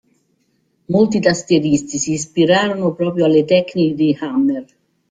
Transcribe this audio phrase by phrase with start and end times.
[0.87, 4.65] Molti tastieristi si ispirarono proprio alle tecniche di Hammer.